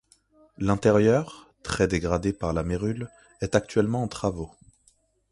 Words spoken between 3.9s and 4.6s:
en travaux.